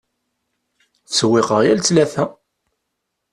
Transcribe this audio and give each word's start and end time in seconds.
Ttsewwiqeɣ 1.03 1.59
yal 1.63 1.79
ttlata. 1.81 2.25